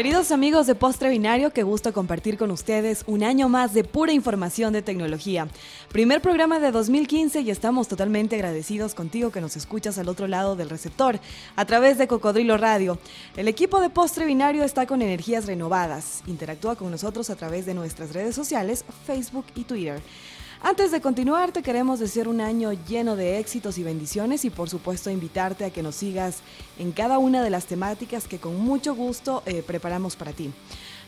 [0.00, 4.12] Queridos amigos de Postre Binario, qué gusto compartir con ustedes un año más de pura
[4.12, 5.46] información de tecnología.
[5.92, 10.56] Primer programa de 2015 y estamos totalmente agradecidos contigo que nos escuchas al otro lado
[10.56, 11.20] del receptor,
[11.54, 12.98] a través de Cocodrilo Radio.
[13.36, 16.22] El equipo de Postre Binario está con energías renovadas.
[16.26, 20.00] Interactúa con nosotros a través de nuestras redes sociales, Facebook y Twitter.
[20.62, 24.68] Antes de continuar, te queremos desear un año lleno de éxitos y bendiciones y por
[24.68, 26.40] supuesto invitarte a que nos sigas
[26.78, 30.52] en cada una de las temáticas que con mucho gusto eh, preparamos para ti.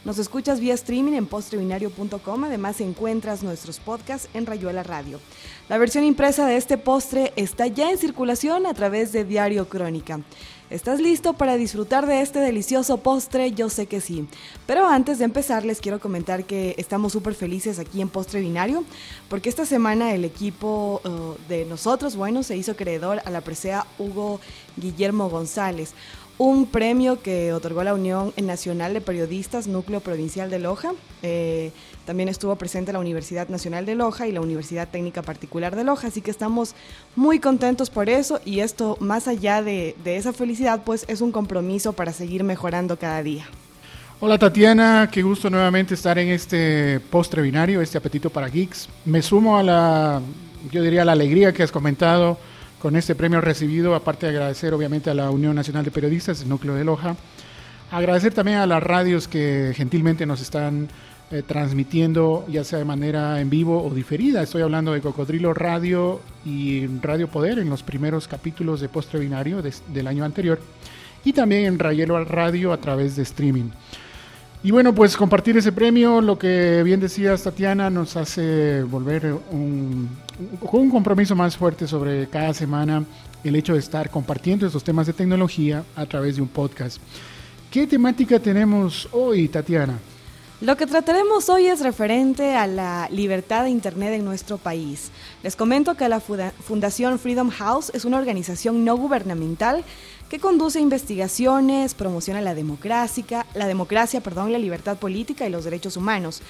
[0.04, 5.20] Nos escuchas vía streaming en postrebinario.com, además encuentras nuestros podcasts en Rayuela Radio.
[5.68, 10.20] La versión impresa de este postre está ya en circulación a través de Diario Crónica.
[10.70, 13.52] ¿Estás listo para disfrutar de este delicioso postre?
[13.52, 14.26] Yo sé que sí.
[14.66, 18.82] Pero antes de empezar les quiero comentar que estamos súper felices aquí en Postre Binario
[19.28, 23.86] porque esta semana el equipo uh, de nosotros, bueno, se hizo acreedor a la presea
[23.98, 24.40] Hugo
[24.78, 25.92] Guillermo González
[26.42, 30.90] un premio que otorgó la Unión Nacional de Periodistas Núcleo Provincial de Loja.
[31.22, 31.70] Eh,
[32.04, 36.08] también estuvo presente la Universidad Nacional de Loja y la Universidad Técnica Particular de Loja,
[36.08, 36.74] así que estamos
[37.14, 41.92] muy contentos por eso y esto, más allá de, esa felicidad, pues es un compromiso
[41.92, 43.46] para seguir mejorando cada día.
[44.18, 48.88] Hola Tatiana, qué gusto nuevamente estar en este postre binario, este apetito para geeks.
[49.04, 50.20] Me sumo a la,
[50.72, 52.36] yo diría, la alegría que has comentado
[52.82, 56.48] con este premio recibido, aparte de agradecer obviamente a la Unión Nacional de Periodistas, el
[56.48, 57.14] núcleo de Loja,
[57.92, 60.88] agradecer también a las radios que gentilmente nos están
[61.30, 64.42] eh, transmitiendo, ya sea de manera en vivo o diferida.
[64.42, 69.62] Estoy hablando de Cocodrilo Radio y Radio Poder en los primeros capítulos de Postre Binario
[69.62, 70.58] del año anterior,
[71.24, 73.70] y también en Rayelo Radio a través de streaming.
[74.64, 80.08] Y bueno, pues compartir ese premio, lo que bien decías Tatiana, nos hace volver un,
[80.60, 83.04] con un compromiso más fuerte sobre cada semana
[83.44, 86.98] el hecho de estar compartiendo estos temas de tecnología a través de un podcast.
[87.70, 89.98] ¿Qué temática tenemos hoy, Tatiana?
[90.60, 95.10] Lo que trataremos hoy es referente a la libertad de Internet en nuestro país.
[95.42, 99.82] Les comento que la Fundación Freedom House es una organización no gubernamental
[100.28, 105.96] que conduce investigaciones, promociona la democracia, la democracia, perdón, la libertad política y los derechos
[105.96, 106.42] humanos.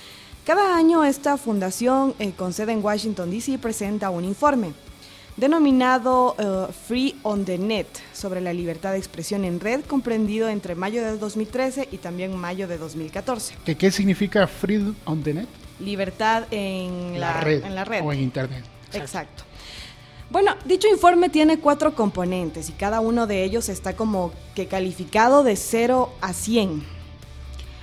[0.45, 3.59] Cada año esta fundación eh, con sede en Washington, D.C.
[3.59, 4.73] presenta un informe
[5.37, 10.75] denominado eh, Free on the Net sobre la libertad de expresión en red, comprendido entre
[10.75, 13.55] mayo de 2013 y también mayo de 2014.
[13.65, 15.47] ¿Qué, qué significa Free on the Net?
[15.79, 18.05] Libertad en la, red, en la red.
[18.05, 18.65] O en Internet.
[18.93, 19.45] Exacto.
[20.29, 25.45] Bueno, dicho informe tiene cuatro componentes y cada uno de ellos está como que calificado
[25.45, 26.83] de 0 a 100.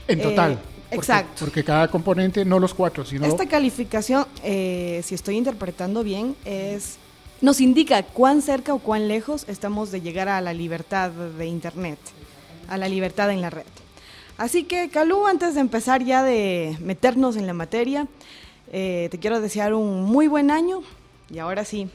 [0.10, 0.54] En total.
[0.54, 1.46] Eh, Exacto.
[1.46, 3.26] Porque cada componente, no los cuatro, sino...
[3.26, 6.98] Esta calificación, eh, si estoy interpretando bien, es
[7.42, 11.98] nos indica cuán cerca o cuán lejos estamos de llegar a la libertad de Internet,
[12.68, 13.64] a la libertad en la red.
[14.38, 18.08] Así que, Calú, antes de empezar ya de meternos en la materia,
[18.72, 20.82] eh, te quiero desear un muy buen año
[21.30, 21.90] y ahora sí.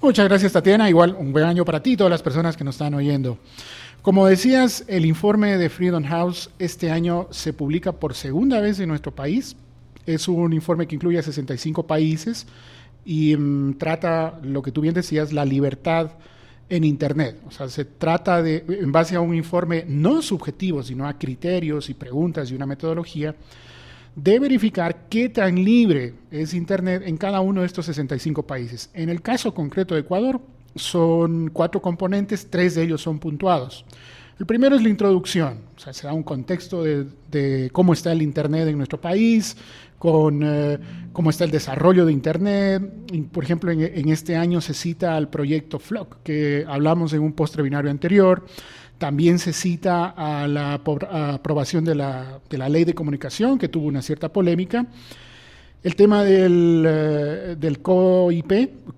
[0.00, 0.88] Muchas gracias, Tatiana.
[0.88, 3.38] Igual un buen año para ti y todas las personas que nos están oyendo.
[4.08, 8.88] Como decías, el informe de Freedom House este año se publica por segunda vez en
[8.88, 9.54] nuestro país.
[10.06, 12.46] Es un informe que incluye a 65 países
[13.04, 16.12] y mm, trata, lo que tú bien decías, la libertad
[16.70, 17.38] en Internet.
[17.46, 21.90] O sea, se trata de, en base a un informe no subjetivo, sino a criterios
[21.90, 23.36] y preguntas y una metodología,
[24.16, 28.88] de verificar qué tan libre es Internet en cada uno de estos 65 países.
[28.94, 30.40] En el caso concreto de Ecuador,
[30.78, 33.84] son cuatro componentes, tres de ellos son puntuados.
[34.38, 38.22] El primero es la introducción, o sea, se da un contexto de, cómo está el
[38.22, 39.56] Internet en nuestro país,
[39.98, 40.78] con eh,
[41.12, 42.82] cómo está el desarrollo de Internet.
[43.32, 47.64] Por ejemplo, en, este año se cita al proyecto Flock, que hablamos en un postre
[47.64, 48.46] binario anterior.
[48.98, 53.88] También se cita a la aprobación de la, de la ley de comunicación, que tuvo
[53.88, 54.86] una cierta polémica.
[55.80, 58.52] El tema del, eh, del COIP,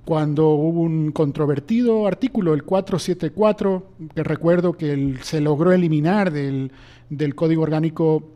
[0.04, 6.72] cuando hubo un controvertido artículo, el 474, que recuerdo que se logró eliminar del,
[7.10, 8.30] del Código Orgánico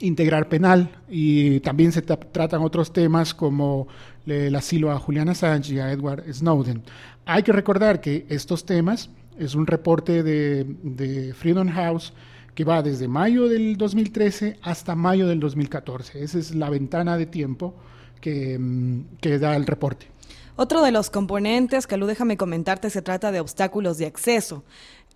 [0.00, 3.86] Integral Penal, y también se tratan otros temas como
[4.26, 6.82] el asilo a Julian Assange y a Edward Snowden.
[7.24, 12.12] Hay que recordar que estos temas es un reporte de, de Freedom House
[12.56, 16.24] que va desde mayo del 2013 hasta mayo del 2014.
[16.24, 17.74] Esa es la ventana de tiempo
[18.20, 20.06] que, mm, que da el reporte.
[20.56, 24.64] Otro de los componentes, Calú, déjame comentarte, se trata de obstáculos de acceso.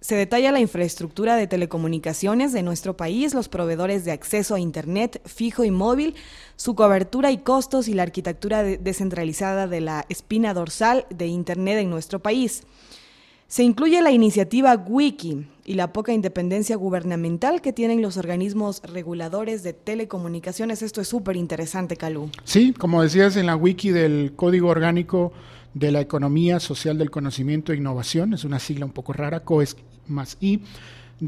[0.03, 5.23] Se detalla la infraestructura de telecomunicaciones de nuestro país, los proveedores de acceso a Internet
[5.25, 6.17] fijo y móvil,
[6.57, 11.89] su cobertura y costos y la arquitectura descentralizada de la espina dorsal de Internet en
[11.89, 12.65] nuestro país.
[13.51, 19.65] Se incluye la iniciativa Wiki y la poca independencia gubernamental que tienen los organismos reguladores
[19.65, 20.83] de telecomunicaciones.
[20.83, 22.31] Esto es súper interesante, Calú.
[22.45, 25.33] Sí, como decías en la Wiki del Código Orgánico
[25.75, 29.77] de la Economía Social del Conocimiento e Innovación, es una sigla un poco rara, COES
[30.07, 30.61] más I,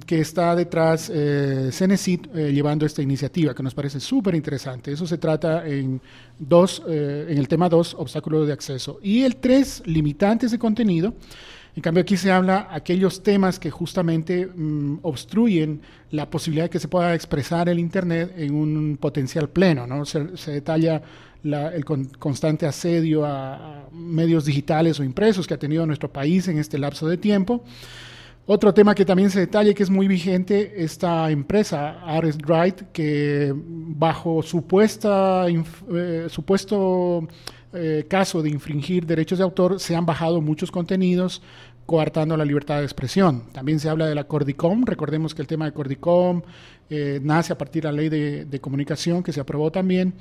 [0.07, 4.93] que está detrás eh, Cenecit eh, llevando esta iniciativa, que nos parece súper interesante.
[4.93, 6.01] Eso se trata en,
[6.39, 9.01] dos, eh, en el tema 2, obstáculos de acceso.
[9.03, 11.15] Y el 3, limitantes de contenido
[11.75, 15.81] en cambio, aquí se habla aquellos temas que justamente mm, obstruyen
[16.11, 19.87] la posibilidad de que se pueda expresar el Internet en un potencial pleno.
[19.87, 20.05] ¿no?
[20.05, 20.21] Se,
[20.51, 21.03] detalla
[21.43, 21.85] el
[22.19, 27.09] constante asedio a, medios digitales o impresos que ha tenido nuestro país en este lapso
[27.09, 27.65] de tiempo.
[28.45, 32.91] Otro tema que también se detalla y que es muy vigente, esta empresa, Ares Wright,
[32.93, 37.29] que bajo supuesta, eh, supuesto
[37.75, 41.43] eh, caso de infringir derechos de autor, se han bajado muchos contenidos
[41.87, 43.45] coartando la libertad de expresión.
[43.53, 46.43] También se habla de la Cordicom, recordemos que el tema de Cordicom
[46.91, 50.15] eh, nace a partir de la ley de, comunicación que se aprobó también,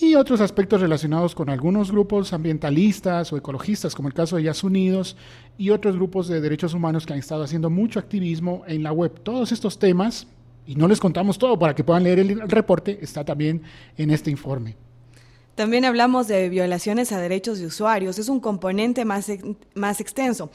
[0.00, 4.64] y otros aspectos relacionados con algunos grupos ambientalistas o ecologistas, como el caso de Yas
[4.64, 5.16] Unidos,
[5.58, 9.20] y otros grupos de derechos humanos que han estado haciendo mucho activismo en la web.
[9.22, 10.26] Todos estos temas,
[10.66, 13.62] y no les contamos todo para que puedan leer el reporte, está también
[13.96, 14.76] en este informe.
[15.54, 19.30] También hablamos de violaciones a derechos de usuarios, es un componente más,
[19.74, 20.50] más extenso.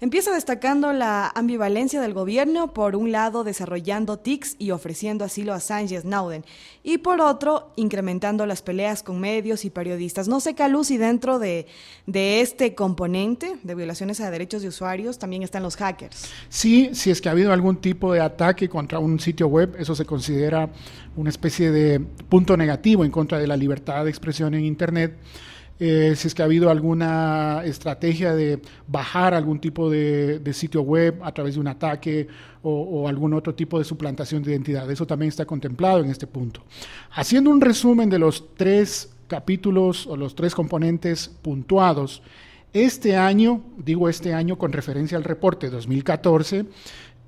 [0.00, 5.58] Empieza destacando la ambivalencia del gobierno, por un lado desarrollando TICs y ofreciendo asilo a
[5.58, 6.44] Sánchez Nauden,
[6.84, 10.28] y por otro incrementando las peleas con medios y periodistas.
[10.28, 11.66] No sé, Calú, si dentro de,
[12.06, 16.30] de este componente de violaciones a derechos de usuarios también están los hackers.
[16.48, 19.96] Sí, si es que ha habido algún tipo de ataque contra un sitio web, eso
[19.96, 20.70] se considera
[21.16, 25.16] una especie de punto negativo en contra de la libertad de expresión en Internet.
[25.80, 31.20] Eh, si es que ha habido alguna estrategia de bajar algún tipo de, sitio web
[31.22, 32.26] a través de un ataque
[32.62, 34.90] o, algún otro tipo de suplantación de identidad.
[34.90, 36.64] Eso también está contemplado en este punto.
[37.12, 42.22] Haciendo un resumen de los tres capítulos o los tres componentes puntuados,
[42.72, 46.66] este año, digo este año con referencia al reporte 2014,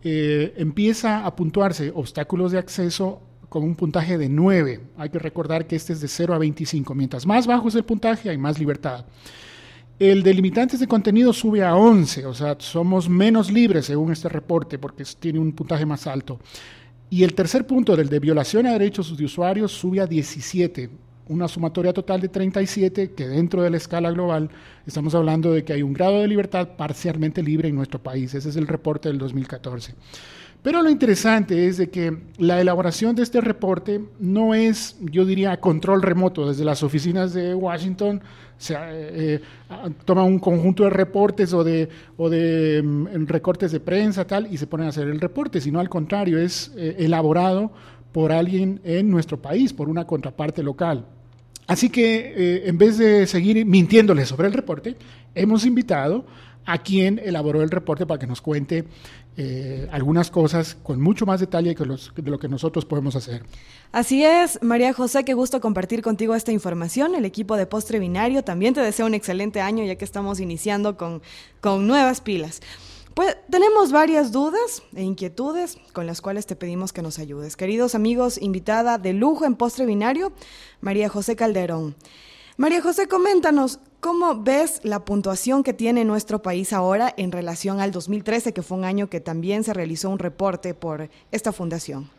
[0.03, 3.21] eh, empieza a puntuarse obstáculos de acceso
[3.51, 4.81] con un puntaje de 9.
[4.97, 6.95] Hay que recordar que este es de 0 a 25.
[6.95, 9.05] Mientras más bajo es el puntaje, hay más libertad.
[9.99, 14.31] El de limitantes de contenido sube a 11, o sea, somos menos libres según este
[14.31, 16.39] reporte porque tiene un puntaje más alto.
[17.11, 20.89] Y el tercer punto, del de violación a derechos de usuarios, sube a 17,
[21.29, 24.49] una sumatoria total de 37, que dentro de la escala global
[24.87, 28.33] estamos hablando de que hay un grado de libertad parcialmente libre en nuestro país.
[28.33, 29.95] Ese es el reporte del 2014.
[30.63, 35.59] Pero lo interesante es de que la elaboración de este reporte no es, yo diría,
[35.59, 38.21] control remoto desde las oficinas de Washington.
[38.59, 39.41] Se, eh,
[40.05, 44.59] toma un conjunto de reportes o de, o de mm, recortes de prensa tal y
[44.59, 47.73] se ponen a hacer el reporte, sino al contrario, es eh, elaborado
[48.13, 51.07] por alguien en nuestro país, por una contraparte local.
[51.71, 54.97] Así que eh, en vez de seguir mintiéndoles sobre el reporte,
[55.37, 56.25] hemos invitado
[56.67, 58.87] a quien elaboró el reporte para que nos cuente
[59.37, 63.45] eh, algunas cosas con mucho más detalle que de lo que nosotros podemos hacer.
[63.93, 67.15] Así es, María José, qué gusto compartir contigo esta información.
[67.15, 70.97] El equipo de Postre Binario también te desea un excelente año ya que estamos iniciando
[70.97, 71.23] con,
[71.61, 72.61] con nuevas pilas.
[73.15, 77.57] Pues tenemos varias dudas e inquietudes con las cuales te pedimos que nos ayudes.
[77.57, 80.33] Queridos amigos, invitada de lujo en Postre Binario,
[80.81, 81.97] María José Calderón.
[82.57, 87.91] María José, coméntanos, ¿cómo ves la puntuación que tiene nuestro país ahora en relación al
[87.91, 92.11] 2013, que fue un año que también se realizó un reporte por esta fundación?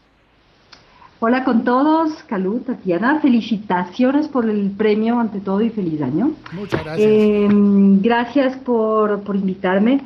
[1.24, 6.32] Hola con todos, Calú, Tatiana, felicitaciones por el premio ante todo y feliz año.
[6.52, 7.08] Muchas gracias.
[7.08, 10.02] Em, gracias por, invitarme.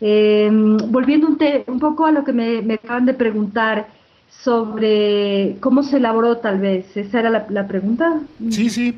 [0.00, 3.88] Em, volviendo un, poco a lo que me, acaban de preguntar
[4.28, 8.20] sobre cómo se elaboró tal vez, ¿esa era la, la pregunta?
[8.50, 8.94] Sí, sí,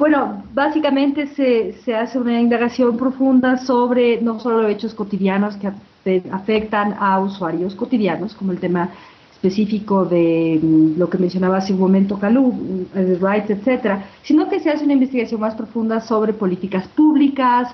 [0.00, 6.22] bueno, básicamente se, se, hace una indagación profunda sobre no solo los hechos cotidianos que
[6.32, 8.88] afectan a usuarios cotidianos, como el tema
[9.30, 14.60] específico de mm, lo que mencionaba hace un momento Calú, mm, rights, etcétera, sino que
[14.60, 17.68] se hace una investigación más profunda sobre políticas públicas,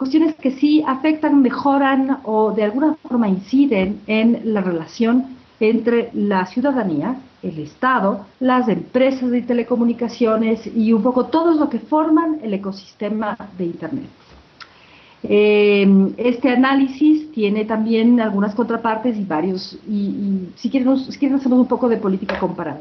[0.00, 6.46] cuestiones que sí afectan, mejoran o de alguna forma inciden en la relación entre la
[6.46, 12.54] ciudadanía, el Estado, las empresas de telecomunicaciones y un poco todos lo que forman el
[12.54, 14.08] ecosistema de Internet.
[15.22, 21.58] Eh, este análisis tiene también algunas contrapartes y varios, y, si, quieren, si quieren hacemos
[21.58, 22.80] un poco de política comparada.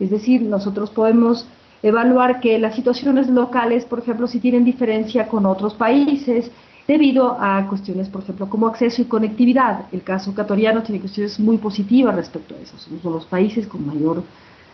[0.00, 1.46] Es decir, nosotros podemos
[1.82, 6.50] evaluar que las situaciones locales, por ejemplo, si tienen diferencia con otros países,
[6.86, 9.86] debido a cuestiones, por ejemplo, como acceso y conectividad.
[9.92, 12.78] El caso ecuatoriano tiene cuestiones muy positivas respecto a eso.
[12.78, 14.22] Somos los países con mayor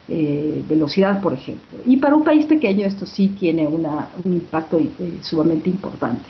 [0.08, 1.78] eh, velocidad, por ejemplo.
[1.86, 3.86] Y para un país pequeño esto sí tiene un
[4.24, 6.24] impacto eh, sumamente importante.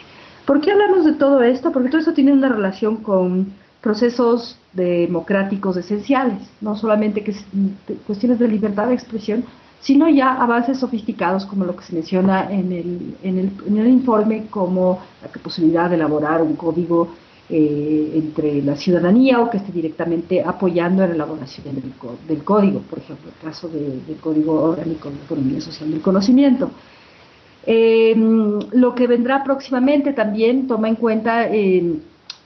[0.46, 1.72] ¿Por qué hablamos de todo esto?
[1.72, 7.34] Porque todo esto tiene una relación con procesos democráticos esenciales, no solamente que,
[8.06, 9.44] cuestiones de libertad de expresión,
[9.82, 15.00] sino ya avances sofisticados como lo que se menciona en el, en el, informe, como
[15.20, 17.08] la posibilidad de elaborar un código
[17.50, 23.00] eh, entre la ciudadanía o que esté directamente apoyando en la elaboración del, código, por
[23.00, 26.70] ejemplo, el caso del Código Orgánico de Economía Social del Conocimiento.
[27.66, 28.14] Eh,
[28.72, 31.98] lo que vendrá próximamente también toma en cuenta eh,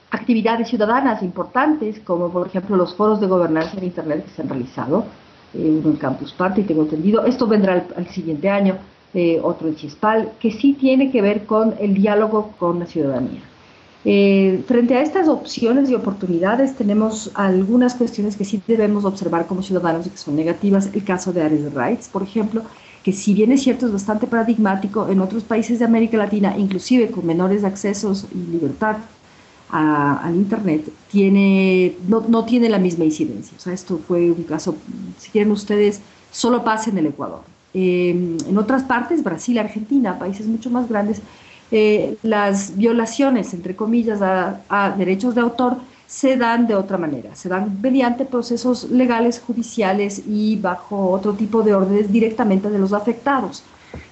[0.09, 4.49] actividades ciudadanas importantes, como por ejemplo los foros de gobernanza en Internet que se han
[4.49, 5.05] realizado,
[5.53, 8.77] uno en Campus Party, tengo entendido, esto vendrá al, siguiente año,
[9.13, 13.41] eh, otro en Chispal, que sí tiene que ver con el diálogo con la ciudadanía.
[14.05, 19.61] Eh, frente a estas opciones y oportunidades tenemos algunas cuestiones que sí debemos observar como
[19.63, 20.89] ciudadanos y que son negativas.
[20.93, 22.61] El caso de Ares Rights, por ejemplo,
[23.03, 27.09] que si bien es cierto es bastante paradigmático, en otros países de América Latina, inclusive
[27.09, 28.97] con menores accesos y libertad
[29.69, 33.57] al Internet, tiene, no, no, tiene la misma incidencia.
[33.57, 34.75] O sea, esto fue un caso,
[35.17, 37.41] si quieren ustedes, solo pasa en el Ecuador.
[37.73, 41.21] Eh, en otras partes, Brasil, Argentina, países mucho más grandes,
[41.69, 47.49] eh, las violaciones, entre comillas, a, derechos de autor se dan de otra manera, se
[47.49, 53.63] dan mediante procesos legales, judiciales y bajo otro tipo de órdenes directamente de los afectados.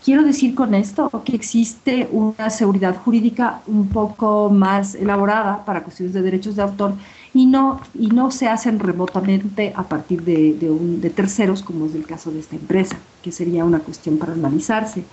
[0.05, 6.13] Quiero decir con esto que existe una seguridad jurídica un poco más elaborada para cuestiones
[6.13, 6.93] de derechos de autor
[7.33, 12.05] y no, y no se hacen remotamente a partir de, de terceros, como es el
[12.05, 15.03] caso de esta empresa, que sería una cuestión para analizarse.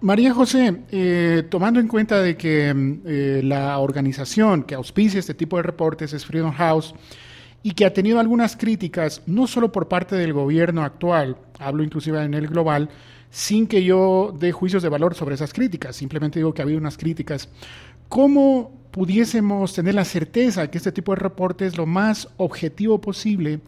[0.00, 5.34] María José, eh, tomando en cuenta de que mm, eh, la organización que auspicia este
[5.34, 6.94] tipo de reportes es Freedom House
[7.62, 12.22] y que ha tenido algunas críticas, no solo por parte del gobierno actual, hablo inclusive
[12.22, 12.88] en el global,
[13.30, 16.78] sin que yo dé juicios de valor sobre esas críticas, simplemente digo que ha habido
[16.78, 17.48] unas críticas,
[18.08, 23.60] ¿cómo pudiésemos tener la certeza que este tipo de reporte es lo más objetivo posible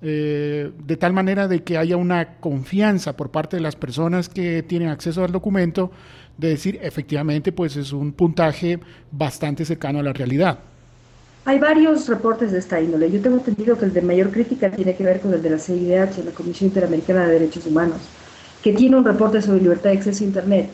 [0.00, 4.62] eh, de tal manera de que haya una confianza por parte de las personas que
[4.62, 5.90] tienen acceso al documento
[6.36, 8.78] de decir efectivamente pues es un puntaje
[9.10, 10.60] bastante cercano a la realidad.
[11.48, 13.10] Hay varios reportes de esta índole.
[13.10, 15.58] Yo tengo entendido que el de mayor crítica tiene que ver con el de la
[15.58, 17.96] CIDH, la Comisión Interamericana de Derechos Humanos,
[18.62, 20.68] que tiene un reporte sobre libertad de acceso a Internet.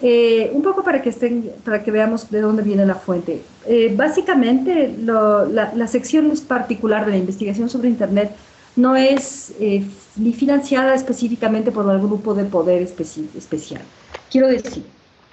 [0.00, 3.42] Eh, un poco para que estén, para que veamos de dónde viene la fuente.
[3.66, 8.30] Eh, básicamente, la, la sección particular de la investigación sobre Internet
[8.76, 9.82] no es eh,
[10.14, 13.82] ni financiada específicamente por algún grupo de poder especial.
[14.30, 14.84] Quiero decir,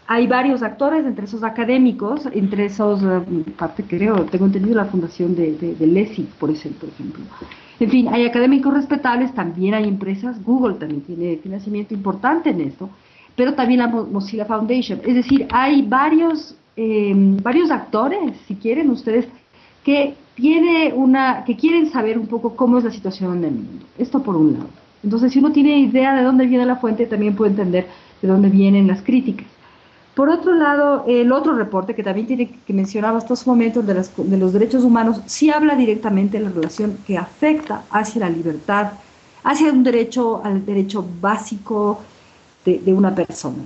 [0.08, 3.22] hay varios actores, entre esos académicos, entre esos, eh,
[3.58, 6.90] parte creo, tengo entendido la fundación de, de, LESIC, por, ejemplo.
[7.80, 12.90] En fin, hay académicos respetables, también hay empresas, Google también tiene financiamiento importante en esto,
[13.36, 15.02] pero también la Mozilla Foundation.
[15.06, 19.28] Es decir, hay varios, eh, varios actores, si quieren ustedes,
[19.84, 23.86] que tiene una, que quieren saber un poco cómo es la situación en el mundo.
[23.98, 24.70] Esto por un lado.
[25.04, 27.88] Entonces, si uno tiene idea de dónde viene la fuente, también puede entender
[28.22, 29.57] de dónde vienen las críticas.
[30.18, 34.38] Por otro lado, el otro reporte que también tiene que mencionaba estos momentos de, de
[34.38, 38.94] los derechos humanos, sí habla directamente de la relación que afecta hacia la libertad,
[39.44, 42.02] hacia un derecho al derecho básico
[42.66, 43.58] de, una persona,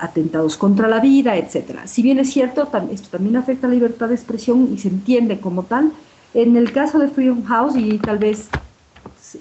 [0.00, 1.86] atentados contra la vida, etcétera.
[1.86, 5.38] Si bien es cierto, esto también afecta a la libertad de expresión y se entiende
[5.38, 5.92] como tal,
[6.32, 8.48] en el caso de Freedom House, y tal vez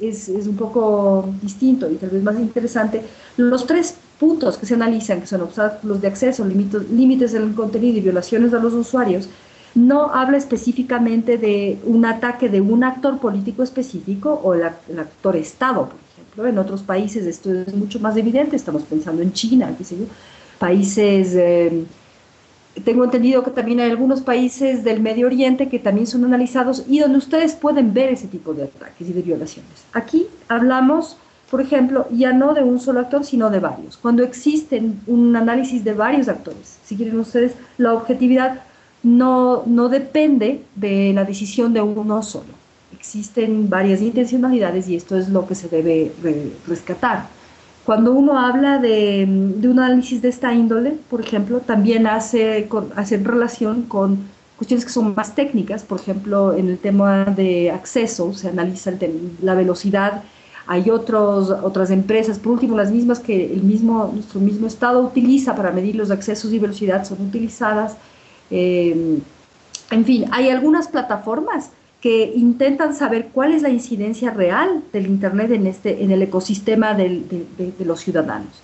[0.02, 3.02] es, es, un poco distinto y tal vez más interesante,
[3.38, 7.98] los tres puntos que se analizan, que son obstáculos de acceso, límites, en el contenido
[7.98, 9.30] y violaciones a los usuarios,
[9.76, 15.90] no habla específicamente de un ataque de un actor político específico o el, actor Estado,
[16.38, 20.06] en otros países esto es mucho más evidente, estamos pensando en China, qué sé yo,
[20.60, 21.86] países, eh,
[22.84, 27.00] tengo entendido que también hay algunos países del Medio Oriente que también son analizados y
[27.00, 29.86] donde ustedes pueden ver ese tipo de ataques y de violaciones.
[29.94, 31.18] Aquí hablamos,
[31.54, 33.96] por ejemplo, ya no de un solo actor, sino de varios.
[33.98, 38.62] Cuando existen un análisis de varios actores, si quieren ustedes, la objetividad
[39.04, 42.64] no, no depende de la decisión de uno solo
[43.04, 46.12] existen varias intencionalidades y esto es lo que se debe
[46.68, 47.28] rescatar.
[47.86, 53.84] Cuando uno habla de, un análisis de esta índole, por ejemplo, también hace, hace relación
[53.84, 54.20] con
[54.58, 58.92] cuestiones que son más técnicas, por ejemplo, en el tema de acceso se analiza
[59.42, 60.24] la velocidad,
[60.66, 65.56] hay otros, otras empresas, por último, las mismas que el mismo, nuestro mismo Estado utiliza
[65.56, 67.98] para medir los accesos y velocidad son utilizadas
[68.50, 69.20] Eh,
[69.90, 75.52] en fin, hay algunas plataformas que intentan saber cuál es la incidencia real del Internet
[75.52, 77.46] en, este, en el ecosistema de,
[77.80, 78.62] los ciudadanos.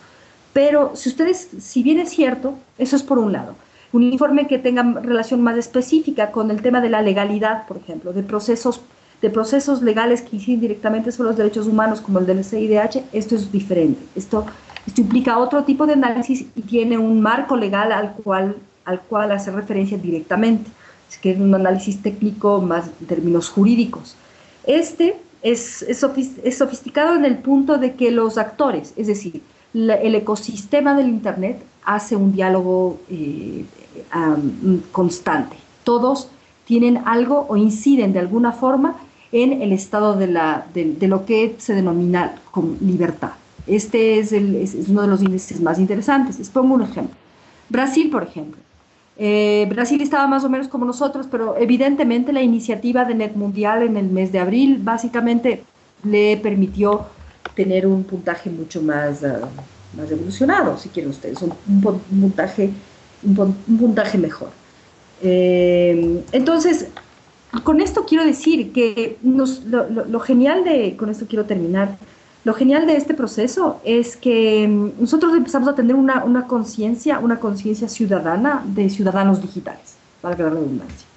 [0.54, 3.56] Pero si ustedes, si bien es cierto, eso es por un lado,
[3.94, 8.12] un informe que tenga relación más específica con el tema de la legalidad, por ejemplo,
[8.12, 8.82] de procesos,
[9.22, 13.36] de procesos legales que inciden directamente sobre los derechos humanos, como el del CIDH, esto
[13.36, 14.02] es diferente.
[14.16, 14.46] Esto,
[14.88, 19.32] esto implica otro tipo de análisis y tiene un marco legal al cual, al cual
[19.32, 20.72] hace referencia directamente
[21.18, 24.16] que es un análisis técnico más en términos jurídicos.
[24.66, 29.42] Este es, es, sofisticado en el punto de que los actores, es decir,
[29.74, 33.66] el ecosistema del Internet hace un diálogo eh,
[34.92, 35.58] constante.
[35.84, 36.30] Todos
[36.66, 38.96] tienen algo o inciden de alguna forma
[39.32, 43.32] en el estado de, la, de, lo que se denomina como libertad.
[43.68, 46.40] Este es, el, es, uno de los índices más interesantes.
[46.40, 47.16] Les pongo un ejemplo.
[47.70, 48.60] Brasil, por ejemplo,
[49.18, 53.84] eh, Brasil estaba más o menos como nosotros, pero evidentemente la iniciativa de Net Mundial
[53.84, 55.64] en el mes de abril básicamente
[56.04, 57.06] le permitió
[57.54, 59.50] tener un puntaje mucho más, ah,
[59.96, 61.52] más evolucionado, si quieren ustedes, un,
[62.22, 62.72] puntaje,
[63.22, 64.52] un, puntaje mejor.
[65.22, 66.88] Eh, entonces,
[67.64, 71.98] con esto quiero decir que lo, genial de, con esto quiero terminar,
[72.46, 77.20] lo genial de este proceso es que mm, nosotros empezamos a tener una, una conciencia,
[77.20, 81.08] una conciencia ciudadana de ciudadanos digitales, para la redundancia.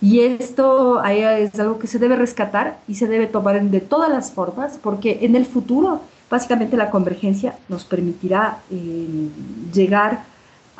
[0.00, 4.32] Y esto es algo que se debe rescatar y se debe tomar de todas las
[4.32, 9.28] formas, porque en el futuro, básicamente la convergencia nos permitirá eh,
[9.72, 10.24] llegar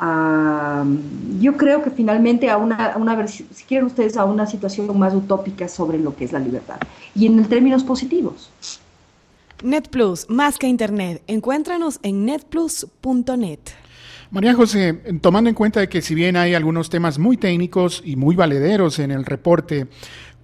[0.05, 0.83] a,
[1.39, 5.13] yo creo que finalmente a una, a una, si quieren ustedes, a una situación más
[5.13, 6.75] utópica sobre lo que es la libertad.
[7.15, 8.51] Y en términos positivos.
[9.63, 11.23] NetPlus, más que Internet.
[11.27, 13.59] Encuéntranos en netplus.net.
[14.29, 18.17] María José, tomando en cuenta de que si bien hay algunos temas muy técnicos y
[18.17, 19.87] muy valederos en el reporte,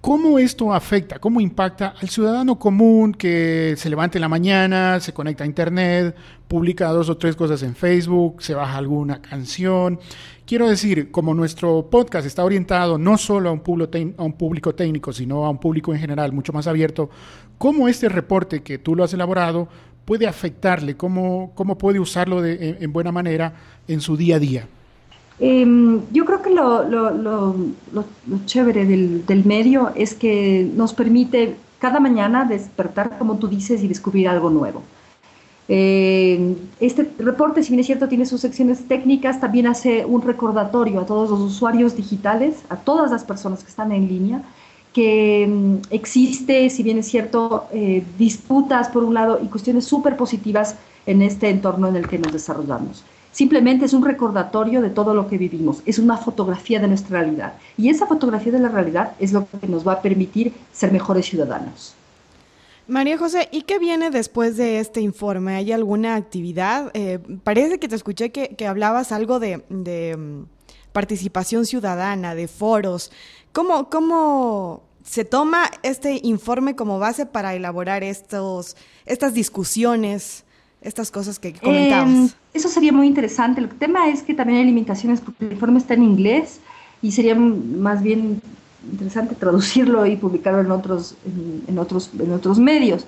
[0.01, 5.13] ¿Cómo esto afecta, cómo impacta al ciudadano común que se levanta en la mañana, se
[5.13, 6.15] conecta a Internet,
[6.47, 9.99] publica dos o tres cosas en Facebook, se baja alguna canción?
[10.45, 15.49] Quiero decir, como nuestro podcast está orientado no solo a un, público, técnico, sino a
[15.49, 17.09] un público en general mucho más abierto,
[17.57, 19.67] ¿cómo este reporte que tú lo has elaborado
[20.05, 20.95] puede afectarle?
[20.95, 23.53] ¿Cómo, cómo puede usarlo de, en buena manera
[23.85, 24.67] en su día a día?
[25.39, 27.55] Em, yo creo que lo,
[28.45, 34.27] chévere del, medio es que nos permite cada mañana despertar, como tú dices, y descubrir
[34.27, 34.83] algo nuevo.
[35.69, 40.99] Eh, este reporte, si bien es cierto, tiene sus secciones técnicas, también hace un recordatorio
[40.99, 44.41] a todos los usuarios digitales, a todas las personas que están en línea,
[44.93, 50.17] que mm, existe, si bien es cierto, eh, disputas por un lado y cuestiones súper
[50.17, 50.75] positivas
[51.05, 53.05] en este entorno en el que nos desarrollamos.
[53.31, 57.53] Simplemente es un recordatorio de todo lo que vivimos, es una fotografía de nuestra realidad.
[57.77, 61.27] Y esa fotografía de la realidad es lo que nos va a permitir ser mejores
[61.27, 61.93] ciudadanos.
[62.87, 65.55] María José, ¿y qué viene después de este informe?
[65.55, 66.89] ¿Hay alguna actividad?
[66.95, 70.45] Eh, parece que te escuché que, hablabas algo de, mm,
[70.91, 73.11] participación ciudadana, de foros.
[73.53, 80.45] ¿Cómo, ¿Cómo se toma este informe como base para elaborar estos, estas discusiones?
[80.81, 82.09] Estas cosas que comentabas.
[82.09, 83.61] Em, eso sería muy interesante.
[83.61, 86.59] El tema es que también hay limitaciones porque el informe está en inglés
[87.01, 88.41] y sería más bien
[88.91, 91.15] interesante traducirlo y publicarlo en otros,
[91.67, 93.05] en, otros, en otros medios.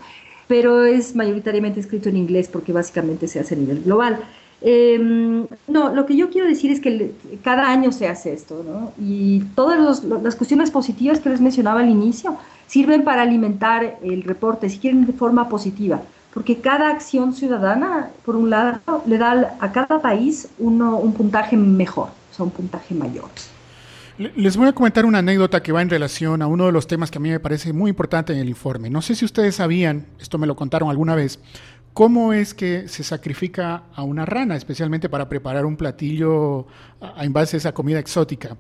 [0.48, 4.20] Pero es mayoritariamente escrito en inglés porque básicamente se hace a nivel global.
[4.64, 8.94] Em, no, lo que yo quiero decir es que cada año se hace esto, ¿no?
[9.04, 14.70] Y todas las cuestiones positivas que les mencionaba al inicio sirven para alimentar el reporte,
[14.70, 19.72] si quieren, de forma positiva porque cada acción ciudadana, por un lado, le da a
[19.72, 23.30] cada país uno, un puntaje mejor, o sea, un puntaje mayor.
[24.18, 27.10] Les voy a comentar una anécdota que va en relación a uno de los temas
[27.10, 28.90] que a mí me parece muy importante en el informe.
[28.90, 31.40] No sé si ustedes sabían, esto me lo contaron alguna vez,
[31.94, 36.68] cómo es que se sacrifica a una rana, especialmente para preparar un platillo
[37.18, 38.58] en base a esa comida exótica.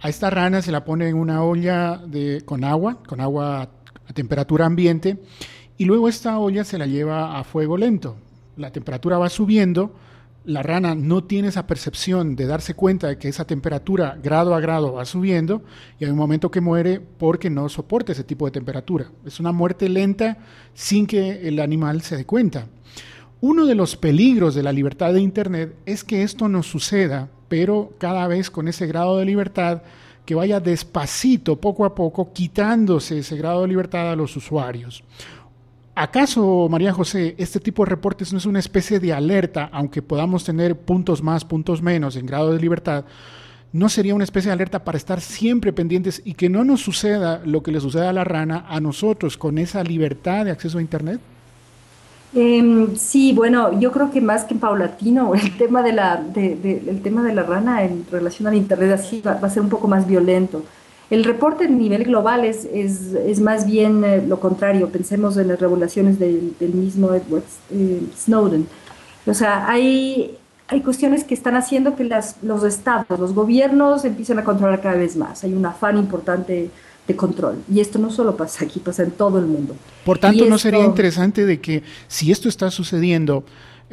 [0.00, 4.12] A esta rana se la pone en una olla de, con agua, con agua a
[4.12, 5.18] temperatura ambiente,
[5.76, 8.16] y luego esta olla se la lleva a fuego lento.
[8.56, 9.92] La temperatura va subiendo,
[10.44, 14.60] la rana no tiene esa percepción de darse cuenta de que esa temperatura grado a
[14.60, 15.62] grado va subiendo
[15.98, 19.10] y hay un momento que muere porque no soporta ese tipo de temperatura.
[19.24, 20.38] Es una muerte lenta
[20.74, 22.66] sin que el animal se dé cuenta.
[23.40, 27.92] Uno de los peligros de la libertad de Internet es que esto no suceda, pero
[27.98, 29.82] cada vez con ese grado de libertad
[30.24, 35.04] que vaya despacito, poco a poco, quitándose ese grado de libertad a los usuarios.
[35.96, 40.44] ¿Acaso, María José, este tipo de reportes no es una especie de alerta, aunque podamos
[40.44, 43.04] tener puntos más, puntos menos en grado de libertad,
[43.72, 47.42] ¿no sería una especie de alerta para estar siempre pendientes y que no nos suceda
[47.44, 50.82] lo que le sucede a la rana a nosotros con esa libertad de acceso a
[50.82, 51.20] Internet?
[52.34, 57.22] Em, sí, bueno, yo creo que más que paulatino, el tema de la, el tema
[57.22, 60.64] de la rana en relación al Internet así va, a ser un poco más violento.
[61.10, 64.88] El reporte a nivel global es, es, más bien eh, lo contrario.
[64.88, 68.66] Pensemos en las regulaciones del, mismo Edward eh, Snowden.
[69.26, 70.38] O sea, hay,
[70.68, 74.96] hay cuestiones que están haciendo que las, los estados, los gobiernos empiecen a controlar cada
[74.96, 75.44] vez más.
[75.44, 76.70] Hay un afán importante
[77.06, 77.62] de control.
[77.72, 79.76] Y esto no solo pasa aquí, pasa en todo el mundo.
[80.04, 83.44] Por tanto, ¿no sería interesante de que si esto está sucediendo,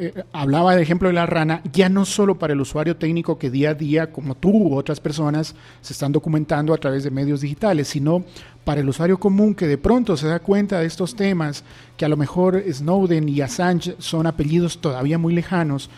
[0.04, 3.50] eh, hablaba de ejemplo de la rana, ya no solo para el usuario técnico que
[3.50, 7.40] día a día, como tú u otras personas, se están documentando a través de medios
[7.40, 8.24] digitales, sino
[8.64, 11.62] para el usuario común que de pronto se da cuenta de estos temas,
[11.96, 15.88] que a lo mejor Snowden y Assange son apellidos todavía muy lejanos,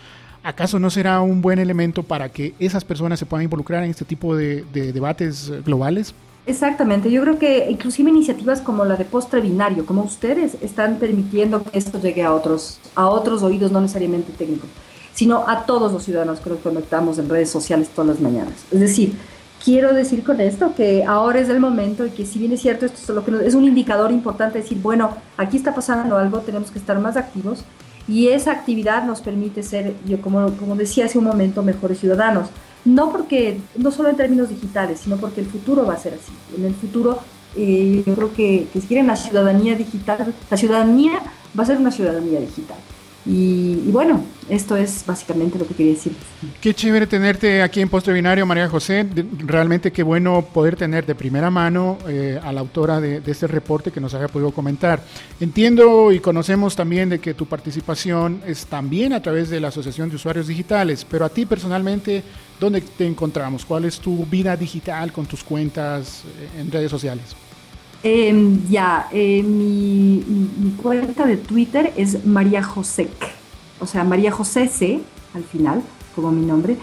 [0.43, 4.05] ¿acaso no será un buen elemento para que esas personas se puedan involucrar en este
[4.05, 6.15] tipo de debates globales?
[6.47, 11.63] Exactamente, yo creo que inclusive iniciativas como la de postre binario, como ustedes, están permitiendo
[11.63, 14.69] que esto llegue a otros, a otros oídos, no necesariamente técnicos,
[15.15, 18.53] sino a todos los ciudadanos que nos conectamos en redes sociales todas las mañanas.
[18.71, 19.15] Es decir,
[19.65, 22.85] quiero decir con esto que ahora es el momento y que si bien es cierto,
[22.85, 26.71] esto es, lo que es un indicador importante, decir, bueno, aquí está pasando algo, tenemos
[26.71, 27.65] que estar más activos
[28.07, 32.49] y esa actividad nos permite ser, yo como, como decía hace un momento, mejores ciudadanos
[32.85, 36.33] no porque, no solo en términos digitales, sino porque el futuro va a ser así.
[36.57, 37.19] En el futuro,
[37.57, 41.23] eh, yo creo que, que si quieren la ciudadanía digital, la ciudadanía
[41.59, 42.77] va a ser una ciudadanía digital.
[43.27, 46.13] Y, bueno, esto es básicamente lo que quería decir.
[46.61, 49.07] Qué chévere tenerte aquí en Postre Binario, María José.
[49.39, 53.91] Realmente qué bueno poder tener de primera mano eh, a la autora de, este reporte
[53.91, 55.03] que nos haya podido comentar.
[55.41, 60.11] Entiendo y conocemos también de que tu participación es también a través de la Asociación
[60.11, 62.23] de Usuarios Digitales, pero a ti personalmente,
[62.61, 63.65] ¿dónde te encontramos?
[63.65, 67.35] ¿Cuál es tu vida digital con tus cuentas eh, en redes sociales?
[68.07, 70.23] Em, ya, eh, mi,
[70.83, 73.09] cuenta de Twitter es María José,
[73.81, 75.01] o sea, María José C
[75.33, 75.83] al final,
[76.15, 76.77] como mi nombre.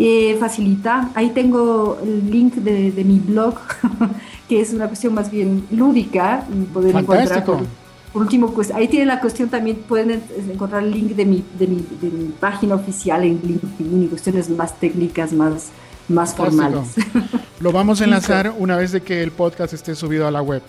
[0.00, 3.54] Eh, facilita, ahí tengo el link de, mi blog,
[4.48, 6.44] que es una cuestión más bien lúdica,
[6.74, 7.44] poder encontrar.
[7.44, 11.68] Por, último, pues ahí tiene la cuestión también, pueden encontrar el link de mi, de
[11.68, 15.70] mi, de mi página oficial en LinkedIn y cuestiones más técnicas, más
[16.08, 16.94] más formales.
[17.60, 20.62] Lo vamos a enlazar una vez de que el podcast esté subido a la web.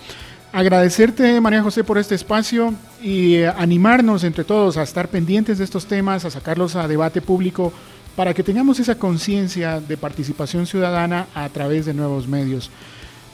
[0.51, 5.63] Agradecerte, María José, por este espacio y eh, animarnos entre todos a estar pendientes de
[5.63, 7.71] estos temas, a sacarlos a debate público
[8.15, 12.71] para que tengamos esa conciencia de participación ciudadana a través de nuevos medios.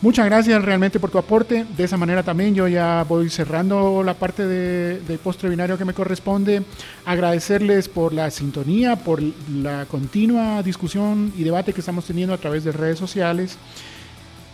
[0.02, 1.66] Muchas gracias realmente por tu aporte.
[1.76, 5.94] De esa manera también yo ya voy cerrando la parte de, postre binario que me
[5.94, 6.64] corresponde.
[7.06, 12.64] Agradecerles por la sintonía, por la continua discusión y debate que estamos teniendo a través
[12.64, 13.58] de redes sociales.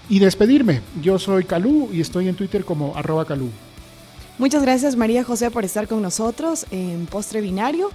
[0.09, 0.81] Y despedirme.
[1.01, 3.49] Yo soy Calú y estoy en Twitter como arroba Calú.
[4.37, 7.91] Muchas gracias María José por estar con nosotros en Postre Binario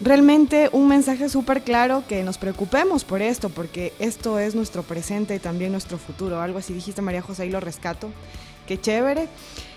[0.00, 5.34] realmente un mensaje súper claro que nos preocupemos por esto, porque esto es nuestro presente
[5.34, 6.40] y también nuestro futuro.
[6.40, 8.10] Algo así dijiste María José y lo rescato.
[8.66, 9.28] Qué chévere.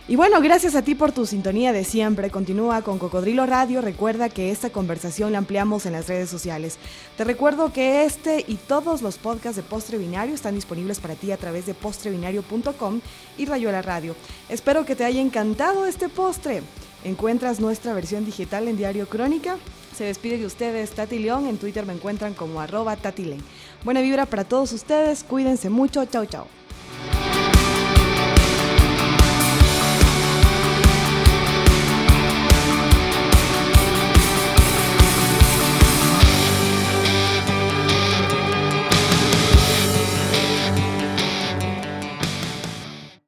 [0.09, 2.29] Y bueno, gracias a ti por tu sintonía de siempre.
[2.29, 3.81] Continúa con Cocodrilo Radio.
[3.81, 6.77] Recuerda que esta conversación la ampliamos en las redes sociales.
[7.17, 11.33] Te recuerdo que este y todos los podcasts de Postre Binario están disponibles para ti
[11.33, 13.01] a través de postrebinario.com
[13.37, 14.15] y Rayuela Radio.
[14.47, 16.63] Espero que te haya encantado este postre.
[17.03, 19.57] Encuentras nuestra versión digital en Diario Crónica
[19.97, 21.47] se despide de ustedes Tati León.
[21.47, 23.37] En Twitter me encuentran como arroba Tati
[23.83, 25.23] Buena vibra para todos ustedes.
[25.23, 26.05] Cuídense mucho.
[26.05, 26.47] Chao, chao.